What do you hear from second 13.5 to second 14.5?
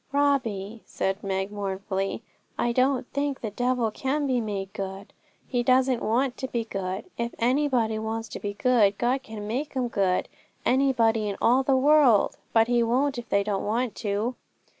want to.'